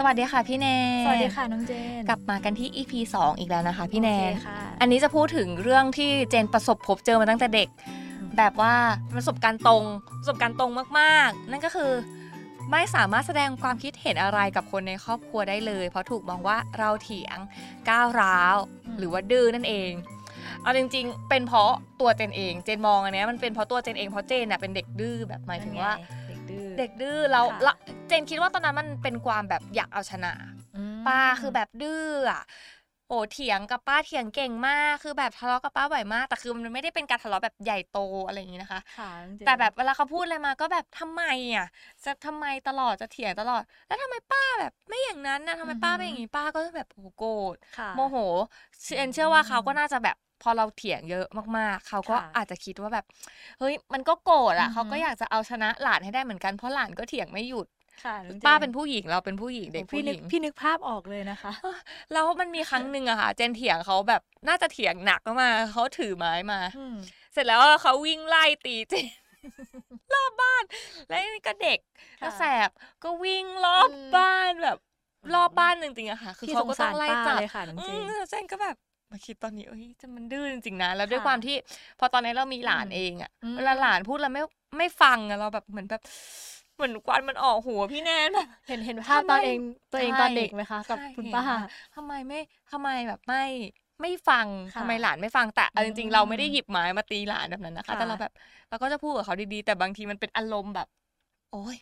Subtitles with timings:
[0.00, 0.66] สวัสดีค่ะพี่แน
[1.02, 7.68] นสวัสดีค่ะน้องเจน กลับมากันที่ EP 2 อีกแล้วนะคะ พี่แนนโอเคค่ะอันนี้จะพูดถึงเรื่องที่เจนประสบพบเจอมาตั้งแต่เด็ก
[8.36, 8.74] แบบว่า
[9.14, 9.84] ประสบการณ์ตรง
[10.20, 11.92] ประสบการณ์ตรงมากๆ นั่นก็คือ
[12.70, 17.38] ไม่สามารถแสดงความคิดเห็นอะไรกับคนในครอบครัวได้เลย เพราะถูกมองว่าเราเถียง
[17.90, 18.56] ก้าวร้าว
[18.98, 19.90] หรือว่าดื้อนั่นเอง
[20.62, 27.72] เอาจริงๆ เป็นเพราะตัวเจนเอง เจนมองอันเนี้ยมันเป็นเพราะตัวเจนเองเพราะเจนน่ะเป็นเด็กดื้อแบบหมายถึงว่าเด็กดื้อ เด็กดื้อเราค่ะเรา
[28.08, 30.32] เจนคิดว่าตอนนั้นมันเป็นความแบบอยากเอาชนะ
[30.96, 32.42] มป้าคือแบบดื้ออะ
[33.08, 41.22] โอ้เถียงกับป้าเถียงเก่งมาก คือแบบทะเลาะกับป้าบ่อยมาก แต่คือมันไม่ได้เป็นการทะเลาะแบบใหญ่โตอะไรอย่างนี้นะคะค่ะน้องเจนแต่แบบเวลาเขาพูดอะไรมาก็แบบทำไม
[41.54, 41.66] อะ
[42.04, 48.16] จะทำไมตลอดจะเถียงตลอด แล้วทำไมป้าแบบไม่อย่างนั้นนะทำไมป้าเป็นอย่างนี้ป้าก็แบบโอ้โหโกรธค่ะโมโห
[48.96, 51.26] เอ็นเชื่อว่าเขาก็น่าจะแบบ พอเราเถียงเยอะ
[51.58, 53.04] มากๆ เขาก็ค่ะอาจจะคิดว่าแบบ
[53.58, 57.66] เฮ้ย มันก็โกรธอะอือฮึเขาก็อยากจะเอาชนะหลานให้ได้เหมือนกัน เพราะหลานก็เถียงไม่หยุด
[58.02, 61.52] ค่ะน้องจป้าเป็นผู้หญิงเราเป็นผู้หญิงเด็กพี่ผู้หนึกญิงพี่นึกภาพออกเลยนะคะ
[62.12, 66.96] แล้วมันมีครั้งหนึ่งอะค่ะ เจนเถียงเขาแบบน่าจะเถียงหนักมากๆเขาถือไม้มาอืม
[67.32, 69.06] เสร็จแล้วเขาวิ่งไล่ตีเจน
[70.14, 70.64] รอบบ้าน
[71.08, 71.78] แล้วนี่ก็เด็ก
[72.20, 72.70] ค่ะก็แสบ
[73.04, 74.78] ก็วิ่งรอบอืมบ้านแบบ
[75.34, 78.76] รอบบ้านจริงๆอะค่ะ คือพี่เขาสงก็สาต้อรงไล่ป้าจับเลยค่ะน้องอืเจนมเจนก็แบบ
[79.10, 81.56] มาคิดตอนนี้เอ้ยจะมันดื้อจริงๆนะ แล้วด้วยค่ะความที่
[81.98, 84.42] พอตอนนี้เรามีหลานอืมเองอะอืมเวลาหลานพูดแล้วไม่
[84.78, 86.02] ไม่ฟังอะเราแบบเหมือนแบบ
[86.76, 89.58] เหมือนควันมันออกหัวพี่แนนแบบเห็นเห็นภาพทำไมตอนเอง
[89.92, 91.58] ตัวเองใช่ตอนเด็กไหมคะ กับใช่คุณเห็นป้าค่ะ
[91.94, 92.38] ทำไมไม่
[92.70, 93.44] ทำไมแบบไม่
[94.02, 98.32] ไม่ฟังค่ะทำไมหลานไม่ฟังแต่เอาจริงๆเราไม่ได้อืมหยิบไม้มาตีหลานแบบนั้นนะคะค่ะแต่เราแบบ
[98.68, 100.88] เราก็จะพูดกับเขาดีๆ แต่บางทีมันเป็นอารมณ์แบบ
[101.50, 101.76] โอ้ย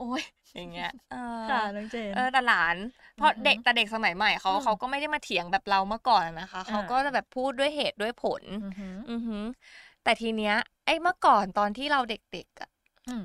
[0.00, 0.22] โอ้ย
[0.54, 1.16] อย่างเงี้ยเออ
[1.46, 2.76] ค่ะน้องเจนเออแต่หลาน
[3.16, 9.44] เพราะอือฮึเด็กแต่เด็กสมัยใหม่เขาอืมเขาก็ไม่ได้มาเถียงแบบเราเมื่อก่อนอะนะคะเขาอ่าก็จะแบบพูดด้วยเหตุด้วยผลอือหืออือหือ
[10.02, 12.70] แต่ทีเนี้ยไอ้เมื่อก่อนตอนที่เราเด็กๆอะ
[13.08, 13.24] อืม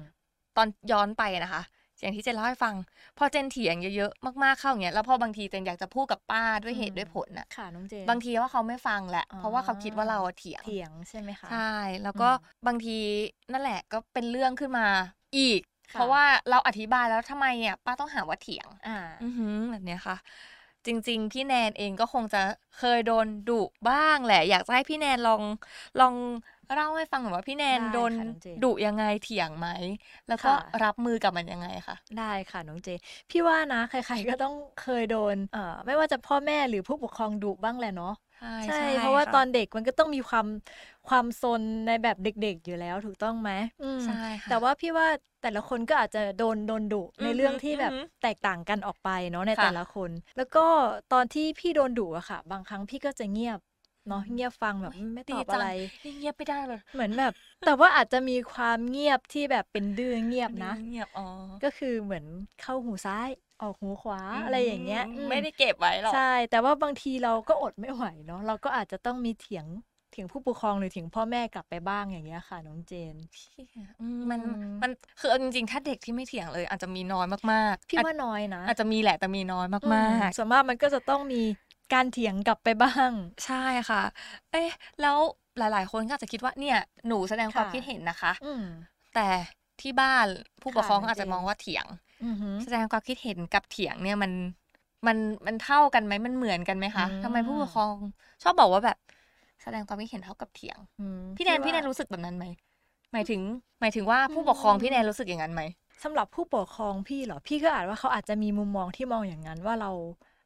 [0.57, 1.61] ตอนย้อนไปนะคะ
[2.01, 2.75] อย่างที่เจนเล่าให้ฟัง
[3.17, 11.57] พอเจนเถียงเยอะๆมากๆเข้าอย่างเงี้ยแล้วพอบางทีเจนอยากจะพูดกับป้าด้วยเหตุอืมด้วยผลน่ะค่ะน้องเจนบางทีว่าเขาไม่ฟังแหละอ๋อเพราะว่าเขาคิดว่าเราเถียงเถียงใช่ไหมคะใช่
[12.03, 12.33] แล้วก็อืม
[12.67, 12.91] บางที
[13.51, 14.87] นั่นแหละก็เป็นเรื่องขึ้นมา
[15.37, 20.17] อีกค่ะ เพราะว่าเราอธิบายแล้วทำไมอะป้าต้องหาว่าเถียง อ่าอือหือแบบเนี้ยค่ะ
[20.85, 22.41] จริง ๆ พี่แนนเองก็คงจะ
[22.77, 23.53] เคยโดนดุ
[23.89, 25.43] บ้างแหละ อยากจะให้พี่แนนลอง
[25.99, 26.15] ลอง
[26.73, 29.67] เล่าให้ฟังหน่อยว่าพี่แนนได้โดนค่ะน้องเจนดุยังไงเถียงไหม
[30.27, 40.47] แล้วก็ค่ะรับมือกับมันยังไงคะได้ค่ะน้องเจนพี่ว่านะใครๆก็ต้องเคยโดนเอ่อไม่ว่าจะพ่อแม่หรือผู้ปกครองดุบ้างแหละเนาะใช่ใช่ใช่ เพราะว่าค่ตอนเด็กมันก็ต้องมีความ
[41.07, 43.51] ความซนในแบบเด็กๆอยู่แล้วถูกต้องไหม
[43.81, 44.13] อืมใช่
[44.45, 45.07] ค่ะแต่ว่าพี่ว่า
[45.41, 50.65] แต่ละคนก็อาจจะโดนโดนดุในอือฮึเรื่องที่แบบอือฮึแตกต่างกันออกไปเนาะในค่ะแต่ละคน แล้วก็
[51.13, 53.59] ตอนที่พี่โดนดุอะค่ะ บางครั้งพี่ก็จะเงียบ
[54.07, 55.67] เนาะเงียบฟังแบบไม่ตอบอะไร
[56.19, 57.33] เงียบไม่ได้เลย เหมือนแบบ
[57.65, 61.27] แต่ว่าอาจจะมีความเงียบที่แบบเป็นดื้อเงียบนะเงียบอ๋อ
[61.63, 62.25] ก็คือเหมือน
[62.61, 63.29] เข้าหูซ้าย
[63.61, 69.67] ออกหูขวาอะไรอย่างเงี้ยมอืมไม่ได้เก็บไว้หรอกใช่ แต่ว่าบางทีเราก็อดไม่ไหวเนาะเราก็อาจจะต้องมีเถียง
[70.09, 73.15] เถียงผู้ปกครองหรือเถียงพ่อแม่กลับไปบ้างอย่างเงี้ยค่ะน้องเจน
[73.99, 81.41] อืมมันอืมมันคือเอาจริงๆถ้าเด็กที่ไม่เถียงเลย อาจจะมีน้อยมากๆพี่อาจว่าน้อยนะอาจจะมีแหละแต่มีน้อยอืมากส่วนมากมันก็จะต้องมี
[81.93, 83.55] การเถียงกลับไปบ้างๆใช่
[83.89, 84.01] ค่ะ
[84.51, 84.69] เอ๊ะ
[85.01, 85.17] แล้ว
[85.57, 86.77] หลาย ๆ คนก็อาจจะคิดว่าเนี่ย
[87.07, 88.63] หนูแสดงความค่ะคิดเห็นนะคะอืม
[89.15, 89.29] แต่
[89.81, 90.27] ที่บ้าน
[90.61, 92.04] ผู้ปกครองค่ะอาจจะจริงมองว่าเถียงอือหือ
[92.63, 94.31] แสดงความคิดเห็นกับเถียงเนี่ยมัน
[95.07, 95.17] มัน
[95.47, 97.93] มันเท่ากันไหมมันเหมือนกันไหมคะอืมทำไมผู้ปกครอง
[98.43, 98.97] ชอบบอกว่าแบบ
[99.63, 102.45] แสดงความคิดเห็นเท่ากับเถียงอืมพี่แนนว่าพี่แนนรู้สึกแบบนั้นไหม
[103.13, 103.41] หมายถึง
[103.81, 105.61] หมายถึงว่าผู้ปกครองอืมพี่แนนรู้สึกอย่างนั้นไหม
[106.03, 109.91] สำหรับผู้ปกครองพี่เหรอพี่ก็อาจว่าเขาอาจจะมีมุมมองที่มองอย่างนั้นว่าเรา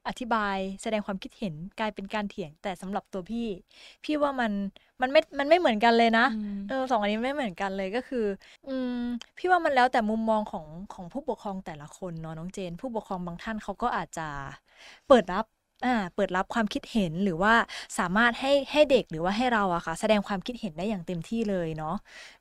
[0.07, 3.47] อธิบายแสดงความคิดเห็นกลายเป็นการเถียง แต่สำหรับตัวพี่
[4.03, 4.51] พี่ว่ามัน
[5.01, 8.25] มันไม่มันไม่เหมือนกันเลยนะอืมเออสองอันนี้ไม่เหมือนกันเลยก็คือ
[8.67, 9.01] อืม
[9.37, 14.28] พี่ว่ามันแล้วแต่มุมมองของของผู้ปกครองแต่ละคนเนาะน้องเจน ผู้ปกครองบางท่านเขาก็อาจจะ
[15.07, 15.46] เปิดรับ
[15.85, 17.53] อ่าเปิดรับความคิดเห็นหรือว่า
[17.99, 21.95] สามารถให้ให้เด็กหรือว่าให้เราอะค่ะ แสดงความคิดเห็นได้อย่างเต็มที่เลยเนาะ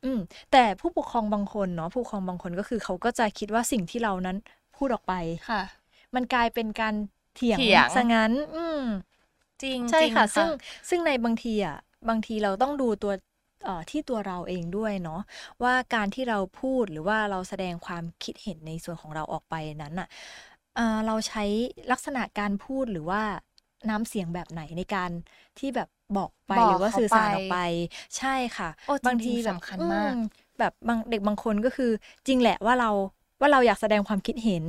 [0.04, 0.18] อืม
[0.52, 4.36] แต่ผู้ปกครองบางคนเนาะผู้ปกครองบางคนก็คือเขาก็จะคิดว่าสิ่งที่เรานั้น
[4.76, 5.14] พูดออกไป
[5.50, 5.62] ค่ะ
[6.14, 6.94] มันกลายเป็นการ
[7.38, 8.82] เถียงเถียงซะงั้น อืม
[9.62, 10.48] จริงใช่จริงค่ะ ซึ่ง
[10.88, 11.76] ซึ่งในบางทีอะ
[12.08, 13.12] บางทีเราต้องดูตัว
[13.64, 15.20] เอ่อที่ตัวเราเองด้วยเนาะ
[15.62, 20.08] ว่าการที่เราพูดหรือว่าเราแสดงความคิดเห็นในส่วนของเราออกไปนั้นอะ
[20.74, 21.44] เอ่อเราใช้
[21.92, 23.22] ลักษณะการพูดหรือว่า
[23.90, 25.10] น้ำเสียงแบบไหนในการ
[25.58, 27.56] ที่แบบบอกไปบอกหรือว่าเขาสื่อสารไปออกไป
[28.18, 30.18] ใช่ค่ะโอ้บางทีจริงๆแบบสำคัญมากอื
[30.58, 31.90] แบบบางเด็กบางคนก็คือ
[32.26, 32.90] จริงแหละว่าเรา
[33.40, 34.64] ว่าเราอยากแสดงความคิดเห็น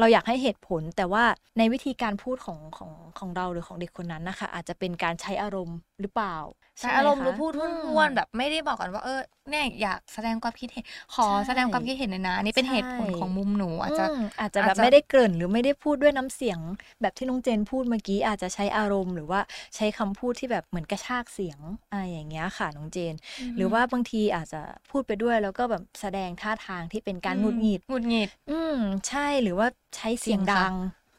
[0.00, 1.24] เราอยากให้เหตุผล แต่ว่า
[1.58, 6.36] ในวิธีการพูดของของของเราหรือของเด็กคนนั้นนะคะอาจจะเป็นการใช้อารมณ์หรือเปล่า
[6.80, 9.20] ใช้ไหอารมณ์หรือคะพูดอืมห้วนๆแบบไม่ได้บอกกันว่าเออ
[9.50, 10.84] เนี่ยอยากแสดงความคิดเห็น
[11.14, 16.58] ขอใช่แสดงความคิดเห็นหน่อยนะอันนี่เป็นใช่เหตุผลของมุมหนูอาจจะอืมอาจจะแบอาบจจะไม่ได้เกริ่นหรือไม่ได้พูดด้วยน้ำเสียง
[17.00, 19.40] แบบที่น้องเจนพูดเมื่อกี้อาจจะใช้อารมณ์ หรือว่า
[19.76, 21.58] ใช้คำพูดที่แบบเหมือนกระชากเสียง
[21.90, 23.14] อะไรอย่างเงี้ยค่ะน้องเจน
[23.56, 24.60] หรือว่าบางทีอาจจะ
[24.90, 28.76] พูดไปด้วยแล้วก็แบบแสดงท่าทางที่เป็นการหงุดหงิดหงุดหงิด อืม
[29.08, 30.74] ใช่หรือว่าใช้เสียงจริงค่ะดัง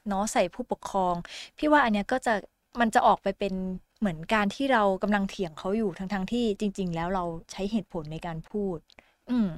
[0.09, 1.15] เนาะใส่ผู้ปกครอง
[1.57, 2.33] พี่ว่าอันเนี้ยก็จะ
[2.79, 3.53] มันจะออกไปเป็น
[4.03, 8.77] เหมือนการที่เรากำลังเถียงเขาอยู่ทั้งๆที่จริง ๆ แล้วเราใช้เหตุผลในการพูด
[9.29, 9.49] อืม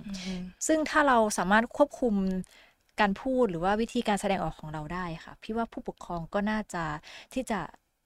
[0.67, 2.15] ซึ่งถ้าเราสามารถควบคุม
[2.99, 6.83] การพูดหรือว่าวิธีการแสดงออกของเราได้ค่ะ พี่ว่าผู้ปกครองก็น่าจะ
[7.33, 7.59] ที่จะ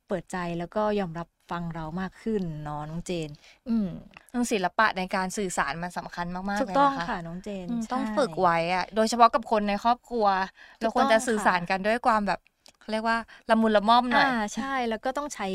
[0.07, 3.29] เปิดใจแล้วก็ยอมรับฟังเรามากขึ้นเนาะน้องเจน
[3.67, 3.87] อืม
[4.29, 10.25] เรื่องศิลปะในการสื่อสารมันสำคัญมากๆถูกเลยต้องนะคะค่ะน้องเจนอืมใช่ต้องฝึกไว้อะโดยเฉพาะกับคนในครอบครัว
[10.79, 12.39] ถูกเราควรจะต้องสื่อค่ะสารกันด้วยความแบบ
[12.79, 13.17] เขาเรียกว่า
[13.49, 15.47] ละมุนละม่อมหน่อยอ่าใช่แล้วก็ต้องใช้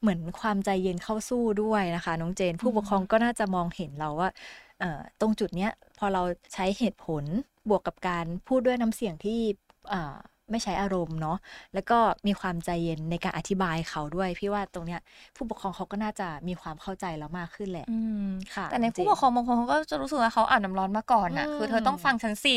[0.00, 4.28] เหมือนความใจเย็นเข้าสู้ด้วยนะคะ น้องเจน ผู้ปกครองก็น่าจะมองเห็นเราว่า
[4.78, 6.22] เอ่อตรงจุดเนี้ยพอเรา
[6.54, 7.24] ใช้เหตุผล
[7.68, 9.40] บวกกับการพูดด้วยน้ำเสียงที่
[9.92, 10.16] อ่า
[10.50, 11.36] ไม่ใช้อารมณ์เนาะ
[11.74, 15.00] แล้วก็มีความใจเย็นในการอธิบายเขาด้วย พี่ว่าตรงเนี้ย
[15.36, 18.20] ผู้ปกครองเขาก็น่าจะมีความเข้าใจเรามากขึ้นแหละอืม
[18.54, 22.50] ค่ะ แต่ในน้องเจนผู้ปกครองบางคนเขาก็จะรู้สึกว่าเขาอาบน้ำร้อนมาก่อนน่ะอืมคือเธอต้องฟังฉันสิ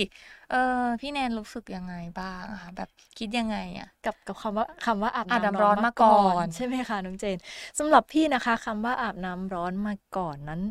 [0.49, 0.55] เออ
[1.01, 7.37] พี่แนนรู้สึกยังไงบ้างอะคะแบบคิดยังไงอะกับกับคำว่าคำว่าอาบอาบน้ำน้ำร้ร้ออนนมามาก่ก่ออนนใช่ไหมคะน้องเจน
[7.79, 10.61] สำหรับพี่นะคะคำว่าอาบน้ำร้อนมาก่อนนั้น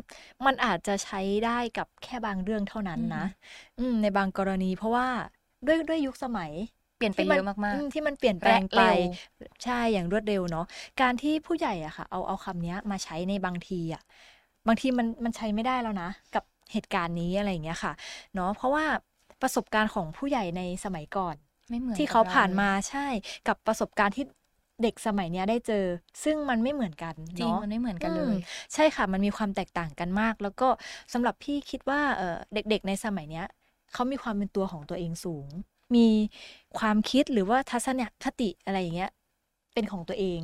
[0.45, 3.25] มันอาจจะใช้ได้กับแค่บางเรื่องเท่านั้นนะ
[3.79, 5.07] อืมในบางกรณีเพราะว่า
[5.65, 6.51] ด้วยด้วยยุคสมัย
[6.97, 8.97] เปลี่ยนไปที่เยอะมากอืที่มันเปลี่ยนแปลงและไปเร็ว
[9.63, 10.65] ใช่อย่างรวดเร็วเนาะ
[11.01, 14.03] การที่ผู้ใหญ่อะค่ะ เอาเอาคำเนี้ยมาใช้ในบางทีอะ
[14.67, 17.93] บางทีมันมันใช้ไม่ได้แล้วนะ กับเหตุการณ์นี้อะไรอย่างเงี้ยค่ะ
[18.35, 18.85] เนาะเพราะว่า
[19.41, 23.07] ประสบการณ์ของผู้ใหญ่ในสมัยก่อนๆไม่เหมือนที่กับเขารผ่านลยมาใช่
[23.47, 24.25] กับประสบการณ์ที่
[24.83, 25.85] เด็กสมัยเนี้ยได้เจอ
[26.23, 28.35] ซึ่งมันไม่เหมือนกันจริงเนาะมันไม่เหมือนกันเลอืมย
[28.73, 30.67] ใช่ค่ะ มันมีความแตกต่างกันมาก แล้วก็
[31.13, 33.45] สำหรับพี่คิดว่าเอ่อเด็กๆในสมัยเนี้ย
[33.93, 35.47] เขามีความเป็นตัวของตัวเองสูง
[35.95, 36.07] มี
[36.77, 39.11] ความคิดหรือว่าทัศนคติอะไรอย่างเงี้ย
[39.73, 40.41] เป็นของตัวเอง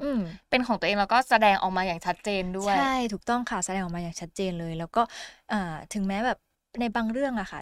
[0.00, 2.80] อืมเป็นของตัวเองแล้วก็แสดงออกมาอย่างชัดเจนด้วย ใช่
[3.12, 5.02] ถูกต้องค่ะแสดงออกมาอย่างชัดเจนเลย แล้วก็
[5.50, 5.56] อ่า
[5.92, 6.38] ถึงแม้แบบ
[6.80, 7.60] ในบางเรื่องอะค่ะ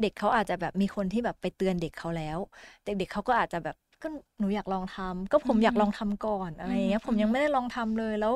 [0.00, 2.38] เด็กเขาอาจจะแบบมีคนที่แบบไปเตือนเด็กเขาแล้ว
[2.84, 4.06] เด็กๆเขาก็อาจจะแบบก็
[4.38, 8.34] หนูอยากลองทำก็ผมอืมอยากลองทำก่อนอะไรอย่างเงี้ยอืมผมยังไม่ได้ลองทำเลยแล้ว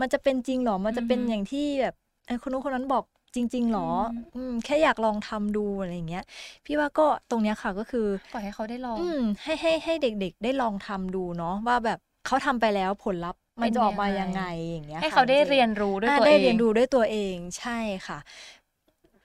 [0.00, 1.94] มันจะเป็นจริงเหรอมันจะเป็นอืมอย่างที่แบบ
[2.26, 3.04] เออคนนู้นคนนั้นบอก
[3.34, 6.24] จริงๆหรออืมอืมแค่อยากลองทำดูอะไรอย่างเงี้ย
[6.64, 18.18] พี่ว่าก็ตรงเนี้ยค่ะก็คือปล่อยให้เขาได้ลอง อืมให้ให้ให้เด็ก ๆ ได้ลองทำดูเนาะว่าแบบเขาทำไปแล้วผลลัพธ์มันจะออกมายังไงอย่างเงี้ยให้ค่ะเขาได้จงๆเรียนรู้ด้วยอ่าตัวได้เองเรียนรู้ด้วยตัวเองใช่ค่ะ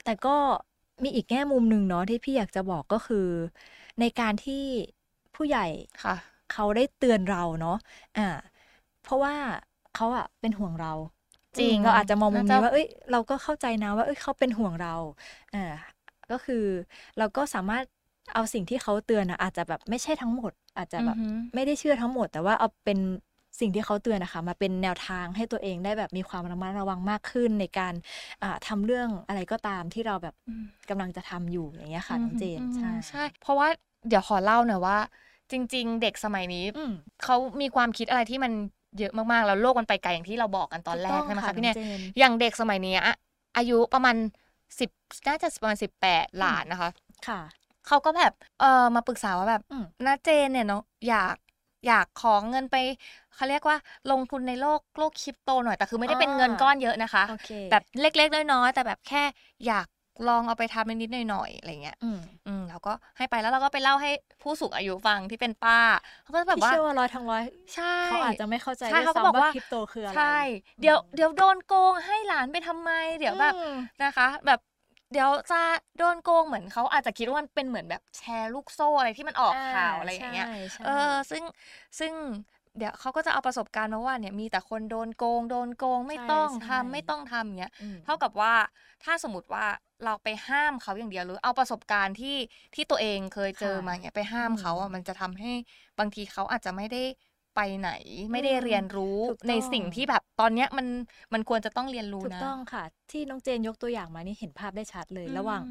[0.06, 0.36] แต่ก็
[1.04, 3.28] มีอีกแง่มุมหนึ่งเนาะที่พี่อยากจะบอกก็คือ
[4.00, 4.64] ในการที่
[5.36, 5.68] ผู้ใหญ่
[6.02, 6.16] ค่ะ
[6.54, 7.78] เขาได้เตือนเราเนาะ
[8.18, 8.28] อ่า
[9.04, 9.36] เพราะว่า
[9.96, 10.94] เขาอะเป็นห่วงเรา
[11.58, 14.96] จริงอืมเราอาจจะมองมุมน่านี้จะว่าเอ้ยเราก็เข้าใจนะว่าเอ้ยเขาเป็นห่วงเรา
[15.54, 15.76] อ่า
[16.32, 16.66] ก็คือ
[17.18, 17.84] เราก็สามารถ
[18.34, 23.00] เอาสิ่งที่เขาเตือนอะอาจจะแบบไม่ใช่ทั้งหมด อาจจะแบบอือหือไม่ได้เชื่อทั้งหมด แต่ว่าเอาเป็น
[23.60, 27.94] สิ่งที่เขาเตือนนะคะ มาเป็นแนวทางให้ตัวเองได้แบบมีความระมัดระวังมากขึ้นในการ
[28.44, 33.68] อ่าทำเรื่องอะไรก็ตามที่เราแบบอืมกำลังจะทำอยู่อย่างเงี้ยค่ะน้องเจนอืมใช่ใช่เพราะว่า
[34.08, 34.98] เดี๋ยวขอเล่าหน่อยว่า
[35.52, 36.92] จริง ๆ เด็กสมัยนี้อืม
[37.24, 38.52] เขามีความคิดอะไรที่มัน
[38.98, 43.16] เยอะมากๆ แล้วโลกมันไปไกลอย่างที่เราบอกกันตอนแรกถูกต้องใช่ไหมค่ะคะพี่แนนน้องเจนอย่างเด็กสมัยนี้อะ
[43.58, 44.16] อายุประมาณ
[44.80, 44.90] สิบ
[45.28, 46.90] น่าจะประมาณสิบแปดหลานนะคะ
[47.28, 47.40] ค่ะ
[47.88, 51.36] เขาก็แบบเออมาปรึกษาว่าแบบอืมน้าเจนเนี่ยเนาะอยาก
[51.88, 52.76] อยากขอเงินไป
[53.36, 53.78] เขาเรียกว่า
[54.12, 59.24] ลงทุนในโลกโลกคริปโตหน่อยแต่คือไม่ได้เป็นเงินก้อนเยอะนะคะโอเคแบบเล็กๆน้อยๆแต่แบบแค่
[59.68, 59.88] อยาก
[60.28, 64.12] ลองเอาไปทำนิดๆหน่อยๆอะไรเงี้ยอืมอืมแล้วก็ให้ไปแล้วเราก็ไปเล่าให้
[64.42, 65.80] ผู้สูงอายุฟังที่เป็นป้า
[66.24, 67.44] เขาก็จะแบบพี่ว่าเชื่อว่าร้อยทั้งร้อย
[67.76, 70.38] ใช่เขาอาจจะไม่เข้าใจใช่ด้วยเขาก็ซ้ำบอกว่าคริปโตคืออะไรใช่
[70.82, 73.74] เดี๋ยวเดี๋ยวโดนโกงให้หลานไปทำไม เดี๋ยวแบบอืม
[74.04, 74.60] นะคะ แบบ
[75.14, 75.62] เดี๋ยวจะ
[75.98, 81.44] โดนโกงเหมือนเขาอาจจะคิดว่ามันเป็นเหมือนแบบแชร์ลูกโซ่อะไรที่มันออกข่าวอะไรอย่างเงี้ยใช่ใช่เออ ซึ่ง
[82.00, 82.14] ซึ่ง
[82.80, 88.54] เดี๋ยวเขาก็จะเอาประสบการณ์มาว่าเนี่ยมีแต่คนโดนโกง โดนโกงไม่ต้องใช่ทำไม่ต้องทำอย่างเงี้ยอืมเท่ากับว่า
[89.04, 89.66] ถ้าสมมติว่า
[90.06, 92.38] เราไปห้ามเขาอย่างเดียวหรือเอาประสบการณ์ที่
[92.76, 95.52] ที่ตัวเองเคยเจอค่ะมาเนี่ยไปห้ามอืมเขาอะมันจะทำให้
[96.00, 97.04] บางทีเขาอาจจะไม่ได้
[97.56, 97.92] ไปไหน
[98.32, 100.88] ไม่ได้อืมเรียนรู้ถูกต้องในสิ่งที่แบบตอนเนี้ยมัน
[101.34, 105.64] มันควรจะต้องเรียนรู้ถูกนะต้องค่ะ ที่น้องเจนยกตัวอย่างมานี่เห็นภาพได้ชัดเลยอืมระหว่าง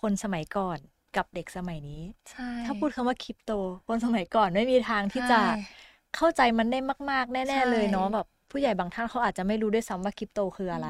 [0.00, 0.78] คนสมัยก่อน
[1.16, 3.52] กับเด็กสมัยนี้ใช่ถ้าพูดคำว่าคริปโต
[3.88, 5.82] คนสมัยก่อนไม่มีทางที่จะใช่
[6.16, 6.78] เข้าใจมันได้
[7.10, 10.88] มาก ๆ แน่ใช่ๆ เลยเนาะแบบผู้ใหญ่บางท่านเขาอาจจะไม่รู้ด้วยซ้ำว่าคริปโตคืออะไร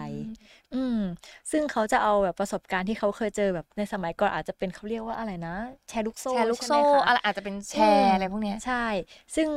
[0.74, 0.98] อืม
[1.50, 5.54] ซึ่งเขาจะเอาแบบประสบการณ์ที่เขาเคยเจอแบบในสมัยก่อนอาจจะเป็นเขาเรียกว่าอะไรนะ
[5.88, 8.86] แชร์ลูกโซ่แชร์ลูกใช่โซ่ไหมคะอะไรอาจจะเป็นแชร์อะไรพวกเนี้ยใช่
[9.34, 9.48] ซึ่ง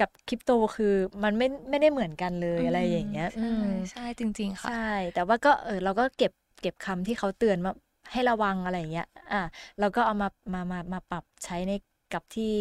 [0.00, 7.72] กับคริปโตคือมันไม่ไม่ได้เหมือนกันเลยอะไรอย่างเงี้ยใช่อืมใช่จริง ๆ ค่ะ ใช่ แต่ว่าก็เออเราก็เก็บเก็บคำที่เขาเตือนมา
[8.12, 9.42] ให้ระวังอะไรอย่างเงี้ย อะ
[9.80, 11.72] เราก็เอามามามามาปรับใช้ใน
[12.12, 12.54] กับที่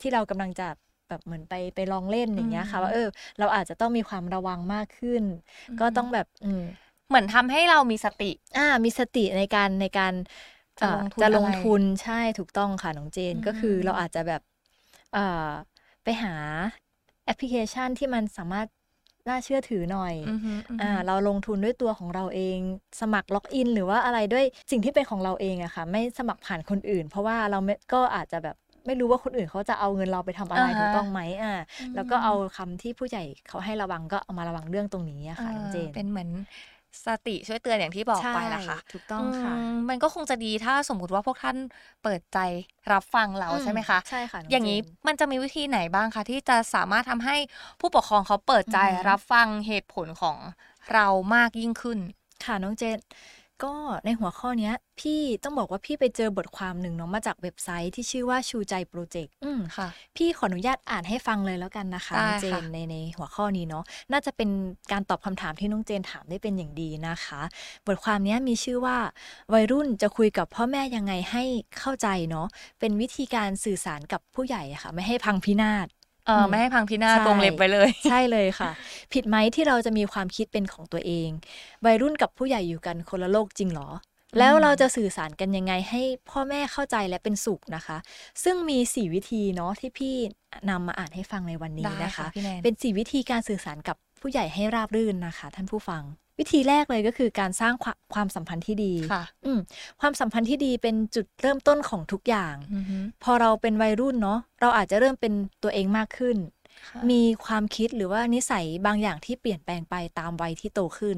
[0.00, 0.68] ที่เรากำลังจะ
[1.12, 5.22] แบบเหมือนไปไปลองเล่นอย่างเงี้ยค่ะอืมว่าเออ เราอาจจะต้องมีความระวังมากขึ้น
[5.80, 6.64] ก็ต้องแบบอืม
[7.08, 10.14] เหมือนทำให้เรามีสติ อ่า มีสติในการในการ
[10.80, 14.42] จะเอ่อลงทุนจะลงอะไรทุนใช่ถูกต้องค่ะน้องเจนอืมก็คือเราอาจจะแบบ
[15.12, 15.48] เอ่อ
[16.04, 16.34] ไปหา
[17.24, 18.66] แอปพลิเคชันที่มันสามารถ
[19.28, 22.58] น่าเชื่อถือหน่อยอือฮึอือฮึอ่าเราลงทุนด้วยตัวของเราเอง
[23.00, 36.30] สมัครล็อกอิน หรือว่าอะไรด้วยสิ่งที่เป็นของเราเองอะค่ะ ไม่สมัครผ่านคนอื่น เพราะว่าเราไม่ก็อาจจะแบบ ไม่รู้ว่าคนอื่นเขาจะเอาเงินเราไปทำอะไรอ่าฮะถูกต้องไหมอ่าอืมแล้วก็เอาคำที่ผู้ใหญ่เขาให้ระวังก็เอามาระวังเรื่องตรงนี้อะค่ะน้องเจนเออเป็นเหมือน
[37.04, 41.56] สติช่วยเตือนอย่างที่บอกใช่ไปละค่ะ ถูกต้องค่ะมมันก็คงจะดีถ้าสมมุติว่าพวกท่าน
[42.02, 42.38] เปิดใจ
[42.92, 47.36] รับฟังเราอืมใช่ไหมคะใช่ค่ะน้องอย่างนี้เจนมันจะมีวิธีไหนบ้างคะที่จะสามารถทำให้
[47.80, 50.38] ผู้ปกครองเขาเปิดใจอือฮึรับฟังเหตุผลของ
[50.92, 51.98] เรามากยิ่งขึ้น
[52.44, 52.98] ค่ะน้องเจน
[53.64, 64.50] ก็ในหัวข้อเนี้ย พี่ต้องบอกว่าพี่ไปเจอบทความหนึ่งเนาะมาจากเว็บไซต์ที่ชื่อว่าชูใจโปรเจกต์อืมค่ะ พี่ขออนุญาตอ่านให้ฟังเลยแล้วกันนะคะได้น้องเจค่ะนในในหัวข้อนี้เนาะน่าจะเป็น
[64.92, 67.40] การตอบคำถามที่น้องเจนถามได้เป็นอย่างดีนะคะ
[67.86, 68.96] บทความเนี้ยมีชื่อว่า
[69.52, 71.44] วัยรุ่นจะคุยกับพ่อแม่ยังไงให้
[71.78, 72.46] เข้าใจเนาะ
[72.80, 75.86] เป็นวิธีการสื่อสารกับผู้ใหญ่อะค่ะ ไม่ให้พังพินาศ
[76.26, 78.70] เอออมไม่ให้พังพินาศใช่ตรงเล็บไปเลย ใช่เลยค่ะ
[79.12, 81.28] ผิดไหมที่เราจะมีความคิดเป็นของตัวเอง
[81.84, 83.88] วัยรุ่นกับผู้ใหญ่อยู่กันคนละโลกจริงเหรอ
[84.38, 87.98] แล้วเราจะสื่อสารกันยังไงให้พ่อแม่เข้าใจและเป็นสุขนะคะ
[88.44, 90.14] ซึ่งมี 4 วิธีเนาะที่พี่
[90.70, 96.02] นำมาอ่านให้ฟังในวันนี้ได้นะคะค่ะพี่แนนเป็น 4 วิธีการสื่อสารกับผู้ใหญ่ให้ราบรื่นนะคะ ท่านผู้ฟัง
[96.42, 99.60] วิธีแรกเลยก็คือการสร้างความความสัมพันธ์ที่ดีค่ะอืม
[100.00, 105.32] ความสัมพันธ์ที่ดีเป็นจุดเริ่มต้นของทุกอย่างอือฮึพอเราเป็นวัยรุ่นเนาะเราอาจจะเริ่มเป็น
[105.62, 106.36] ตัวเองมากขึ้น
[106.88, 111.16] ค่ะมีความคิดหรือว่านิสัยบางอย่างที่เปลี่ยนแปลงไปตามวัยที่โตขึ้น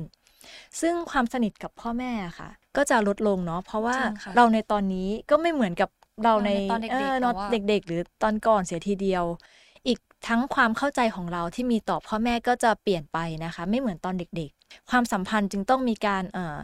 [0.80, 5.90] ซึ่งความสนิทกับพ่อแม่อะค่ะ ก็จะลดลงเนาะเพราะว่าจริงค่ะเราในตอนนี้ก็ไม่เหมือนกับ
[6.24, 9.40] เราในเราในตอนเด็กๆเออแต่เนาะว่าเด็กๆหรือตอนก่อนเสียทีเดียวอีก
[10.26, 16.56] ทั้งความเข้าใจของเราที่มีต่อพ่อแม่ก็จะเปลี่ยนไปนะคะ ไม่เหมือนตอนเด็กๆ ความสัมพันธ์จึงต้องมีการเอ่อ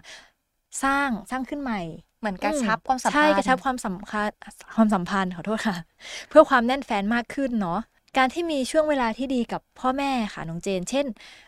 [0.83, 1.81] สร้างสร้างขึ้นใหม่
[2.19, 4.35] เหมือนกระชับอืความสัมพันธ์ใช่กระชับความสัมพันธ์
[4.75, 5.77] ความสัมพันธ์ขอโทษค่ะ
[6.29, 7.81] เพื่อความแน่นแฟนมากขึ้นเนาะ
[8.19, 11.07] การที่มีช่วงเวลาที่ดีกับพ่อแม่ค่ะน้องเจน เช่น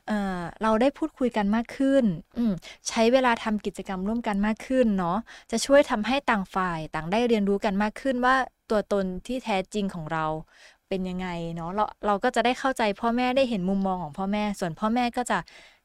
[0.09, 2.04] เอ่อเราได้พูดคุยกันมากขึ้น
[2.38, 2.52] อืม
[2.88, 5.16] ใช้เวลาทำกิจกรรมร่วมกันมากขึ้นเนาะ
[5.50, 8.37] จะช่วยทำให้ต่างฝ่ายต่างได้เรียนรู้กันมากขึ้นว่า
[8.71, 10.26] ตัวตนที่แท้จริงของเรา
[10.92, 15.38] เป็นยังไงเนาะเราเราก็จะได้เข้าใจพ่อแม่ได้เห็นมุมมองของพ่อแม่ ส่วนพ่อแม่ก็จะ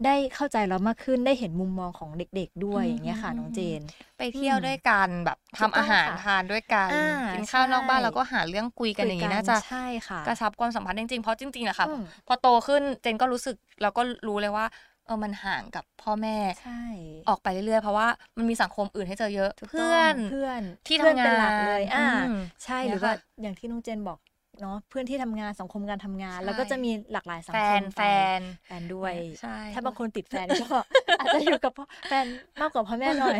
[0.05, 3.81] ได้เข้าใจเรามากขึ้นได้เห็นมุมมองของเด็ก ๆ ด้วยอย่างเงี้ยค่ะน้องเจน
[4.17, 14.65] ไปเที่ยวอืมด้วยกันแบบทำถูกต้องอาหารค่ะทานด้วยกันอ่ากินข้าวนอกบ้านใช่แล้วก็หาเรื่องคุยกันอย่างนี้น่าจะใช่ค่ะกระชับความสัมพันธ์จริงๆเพราะจริงๆอะค่ะอืมพอโตขึ้นเจนก็รู้สึกแล้วก็รู้เลยว่า
[15.05, 16.81] เออมันห่างกับพ่อแม่ใช่
[17.29, 24.17] ออกไปเรื่อยๆ เพราะว่ามันมีสังคมอื่นให้เจอเยอะถูกต้งเพื่อน เพื่อน ที่เพื่อนทำงานเป็นหลักเลย อ่าอืมใช่เนี่ยหรือว่าค่ะอย่างที่น้องเจนบอก
[24.61, 28.01] เนาะเพื่อนที่ทำงานสังคมการทำงานใช่แล้วก็จะมีหลากหลายสังแฟคมนไปแฟ
[28.39, 30.65] นแฟนด้วยใช่ถ้าบางคนติดแฟนก็
[31.19, 32.25] อาจจะอยู่กับพ่อแฟน
[32.61, 33.39] มากกว่าพ่อแม่หน่อย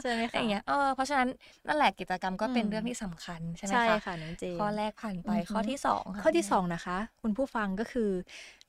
[0.00, 1.28] ใช่ไหมอคะย่างเงี้ยเออเพราะฉะนั้น
[1.66, 8.10] นั่นแหละกิจกรรมก็เป็นอืมเรื่องที่สำคัญใช่ไหมใช่คะค่ะน้องเจนข้อแรกผ่านไปอือฮึข้อที่สองค่ะข้อที่สองนะคะ คุณผู้ฟังก็คือ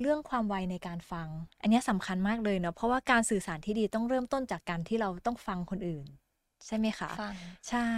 [0.01, 1.27] เรื่องความไวในการฟัง
[1.61, 6.05] อันเนี้ยสำคัญมากเลยเนาะเพราะว่าการสื่อสารที่ดีต้องเริ่มต้นจากการที่เราต้องฟังคนอื่น
[6.67, 7.35] ใช่ไหมคะฟัง
[7.69, 7.89] ใช่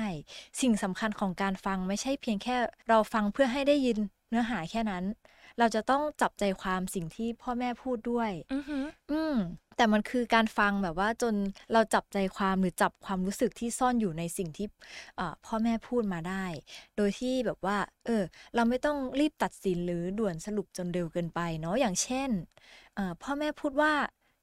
[0.61, 2.55] สิ่งสำคัญของการฟังไม่ใช่เพียงแค่
[2.89, 3.97] เราฟังเพื่อให้ได้ยิน
[4.29, 5.03] เนื้อหาแค่นั้น
[5.59, 9.35] เราจะต้องจับใจความสิ่งที่พ่อแม่พูดด้วย อือหืออืม
[9.77, 11.35] แต่มันคือการฟังแบบว่าจน
[11.73, 14.67] เราจับใจความหรือจับความรู้สึกที่ซ่อนอยู่ในสิ่งที่
[15.19, 16.45] อ่าพ่อแม่พูดมาได้
[16.97, 18.23] โดยที่แบบว่า เออ
[18.55, 22.29] เราไม่ต้องรีบตัดสินหรือด่วนสรุปจนเร็วเกินไปเนาะอย่างเช่น
[22.95, 23.93] เอ่อพ่อแม่พูดว่า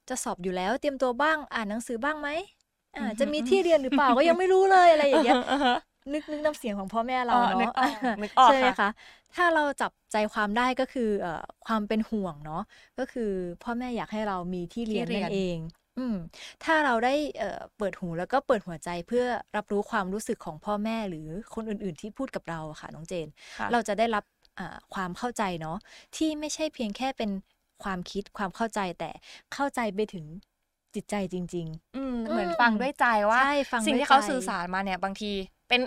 [0.09, 2.29] จะสอบอยู่แล้วเตรียมตัวบ้างอ่านหนังสือบ้างไหม
[2.95, 5.75] อ่าอือฮึจะมีที่เรียนหรือเปล่าก็ยังไม่รู้เลยอะไรอย่างเงี้ยอือฮะ
[6.13, 8.89] นึกนึกน้ำเสียงของพ่อแม่เราอ๋อนึกเนาะออกนึกออกใช่ไหมค่ะคะ
[9.35, 12.61] ถ้าเราจับใจความได้ก็คือเอ่อความเป็นห่วงเนาะ
[12.99, 13.31] ก็คือ
[13.63, 15.57] พ่อแม่อยากให้เรามีที่เรียนที่เรียนนั่นเอง
[15.97, 16.15] อืม
[16.63, 19.25] ถ้าเราได้เอ่อเปิดหูแล้วก็เปิดหัวใจเพื่อ
[19.55, 24.23] รับรู้ความรู้สึกของพ่อแม่หรือคนอื่น ๆ ที่พูดกับเราอะค่ะน้องเจนค่ะเราจะได้รับ
[24.59, 25.77] อ่าความเข้าใจเนาะ
[26.15, 27.31] ที่ไม่ใช่เพียงแค่เป็น
[27.83, 29.09] ความคิดความเข้าใจแต่
[29.53, 30.25] เข้าใจไปถึง
[30.95, 35.31] จิตใจจริงอืมเหมือนอืมฟังด้วยใจว่า ใช่ฟังสิ่งด้วยที่เขาใจ สื่อสารมาเนี่ยบางที
[35.69, 35.81] เป็น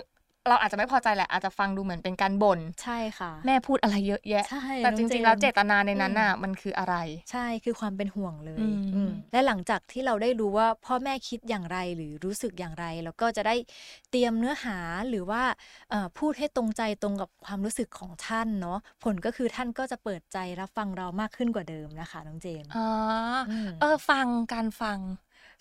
[0.47, 6.95] เราอาจจะไม่พอใจแหละอาจจะฟังดูเหมือนเป็นการบ่นใช่ค่ะ แม่พูดอะไรเยอะแยะ ใช่แต่น้จองริงๆ แล้วนเจตนาในนั้นน่ะมันคืออะไร
[7.31, 13.55] ใช่คือความเป็นห่วงเลยอืมอืมและหลังจากที่เราได้รู้ว่าพ่อแม่คิดอย่างไรหรือรู้สึกอย่างไร แล้วก็จะได้
[14.11, 14.77] เตรียมเนื้อหา
[15.09, 15.43] หรือว่า
[15.89, 22.79] เอ่อพูดให้ตรงใจตรงกับความรู้สึกของท่านเนาะผลก็คือท่านก็จะเปิดใจรับฟังเรามากขึ้นกว่าเดิมนะคะน้องเจนอ๋อ
[23.49, 24.99] อมเออฟังการฟัง